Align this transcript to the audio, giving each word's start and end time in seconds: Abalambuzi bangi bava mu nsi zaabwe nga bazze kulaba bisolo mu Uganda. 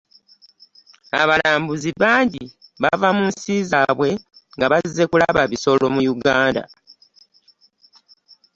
Abalambuzi 1.21 1.89
bangi 2.01 2.43
bava 2.81 3.09
mu 3.17 3.23
nsi 3.31 3.53
zaabwe 3.71 4.09
nga 4.55 4.65
bazze 4.71 5.03
kulaba 5.11 5.41
bisolo 5.51 5.85
mu 5.95 6.01
Uganda. 6.15 6.61